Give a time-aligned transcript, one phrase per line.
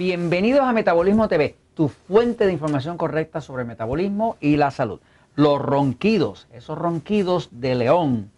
[0.00, 4.98] Bienvenidos a Metabolismo TV, tu fuente de información correcta sobre el metabolismo y la salud.
[5.34, 8.30] Los ronquidos, esos ronquidos de león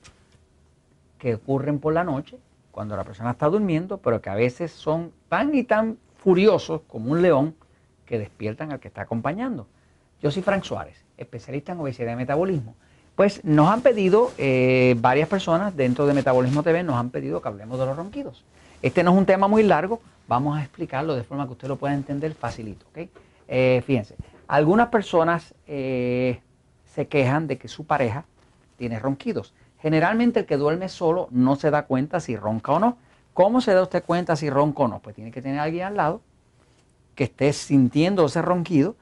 [1.19, 2.37] que ocurren por la noche
[2.73, 7.13] cuando la persona está durmiendo, pero que a veces son tan y tan furiosos como
[7.13, 7.55] un león
[8.07, 9.69] que despiertan al que está acompañando.
[10.21, 12.75] Yo soy Frank Suárez, especialista en obesidad y metabolismo.
[13.15, 17.47] Pues nos han pedido, eh, varias personas dentro de Metabolismo TV nos han pedido que
[17.47, 18.43] hablemos de los ronquidos.
[18.83, 20.01] Este no es un tema muy largo,
[20.33, 22.87] vamos a explicarlo de forma que usted lo pueda entender facilito.
[23.49, 24.17] Eh, fíjense,
[24.49, 26.41] algunas personas eh,
[26.87, 28.25] se quejan de que su pareja
[28.79, 29.53] tiene ronquidos.
[29.79, 32.97] Generalmente el que duerme solo no se da cuenta si ronca o no.
[33.35, 35.01] ¿Cómo se da usted cuenta si ronca o no?
[35.01, 36.23] Pues tiene que tener a alguien al lado
[37.15, 38.97] que esté sintiendo ese ronquido,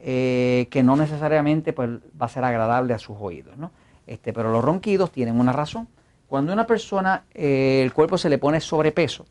[0.00, 1.90] eh, que no necesariamente pues,
[2.20, 3.56] va a ser agradable a sus oídos.
[3.56, 3.70] ¿no?
[4.08, 5.86] Este, pero los ronquidos tienen una razón.
[6.26, 9.26] Cuando una persona, eh, el cuerpo se le pone sobrepeso,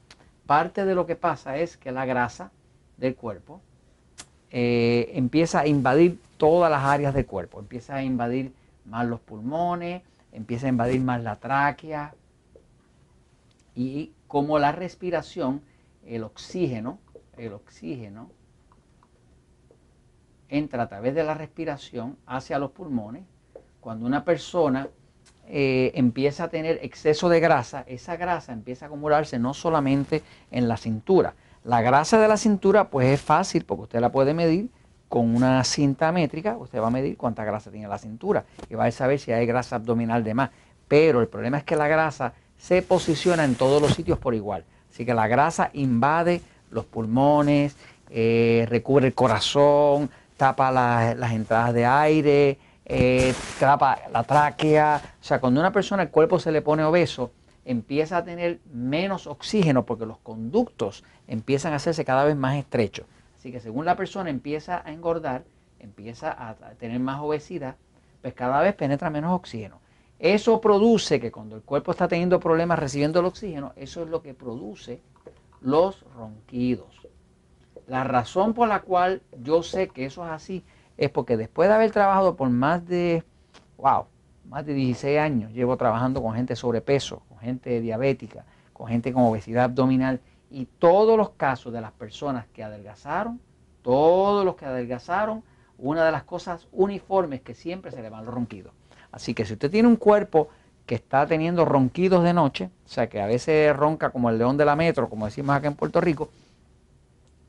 [0.46, 2.52] parte de lo que pasa es que la grasa
[2.98, 3.62] del cuerpo
[4.50, 8.54] eh, empieza a invadir todas las áreas del cuerpo, empieza a invadir
[8.86, 12.14] más los pulmones, empieza a invadir más la tráquea
[13.76, 15.62] y como la respiración,
[16.06, 17.00] el oxígeno,
[17.38, 18.30] el oxígeno
[20.50, 23.24] entra a través de la respiración hacia los pulmones.
[23.80, 24.90] Cuando una persona
[25.48, 30.68] eh, empieza a tener exceso de grasa, esa grasa empieza a acumularse no solamente en
[30.68, 31.34] la cintura.
[31.64, 34.70] La grasa de la cintura pues es fácil porque usted la puede medir
[35.10, 38.86] con una cinta métrica, usted va a medir cuánta grasa tiene la cintura y va
[38.86, 40.52] a saber si hay grasa abdominal de más.
[40.88, 44.64] Pero el problema es que la grasa se posiciona en todos los sitios por igual.
[44.90, 47.76] Así que la grasa invade los pulmones,
[48.10, 52.58] eh, recubre el corazón, tapa las entradas de aire,
[52.94, 55.02] eh, tapa la tráquea.
[55.22, 57.32] O sea, cuando una persona el cuerpo se le pone obeso,
[57.64, 63.06] empieza a tener menos oxígeno porque los conductos empiezan a hacerse cada vez más estrechos.
[63.38, 65.46] Así que según la persona empieza a engordar,
[65.80, 67.78] empieza a tener más obesidad,
[68.22, 69.80] pues cada vez penetra menos oxígeno.
[70.20, 74.22] Eso produce que cuando el cuerpo está teniendo problemas recibiendo el oxígeno, eso es lo
[74.22, 75.00] que produce
[75.62, 77.08] los ronquidos.
[77.88, 80.64] La razón por la cual yo sé que eso es así
[81.02, 83.24] es porque después de haber trabajado por más de,
[83.78, 84.06] wow,
[84.48, 89.24] más de 16 años, llevo trabajando con gente sobrepeso, con gente diabética, con gente con
[89.24, 90.20] obesidad abdominal
[90.52, 93.42] y todos los casos de las personas que adelgazaron,
[93.82, 95.44] todos los que adelgazaron,
[95.80, 98.72] una de las cosas uniformes que siempre se le van los ronquidos.
[99.12, 100.50] Así que si usted tiene un cuerpo
[100.86, 104.56] que está teniendo ronquidos de noche, o sea que a veces ronca como el león
[104.56, 106.30] de la metro, como decimos acá en Puerto Rico,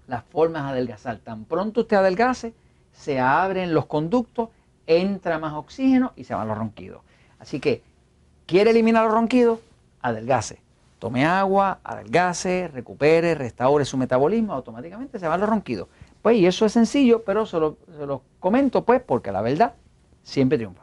[0.06, 1.18] la forma es adelgazar.
[1.18, 2.54] Tan pronto usted adelgace,
[2.92, 4.50] se abren los conductos,
[4.86, 7.02] entra más oxígeno y se van los ronquidos.
[7.38, 7.82] Así que,
[8.46, 9.60] ¿quiere eliminar los ronquidos?
[10.00, 10.60] Adelgace.
[10.98, 15.88] Tome agua, adelgace, recupere, restaure su metabolismo, automáticamente se van los ronquidos.
[16.22, 19.74] Pues y eso es sencillo, pero se lo, se lo comento pues porque la verdad
[20.22, 20.81] siempre triunfa.